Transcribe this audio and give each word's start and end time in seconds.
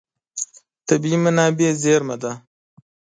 طبیعي 0.87 1.17
منابع 1.23 1.69
زېرمه 1.81 2.15
ده. 2.21 2.31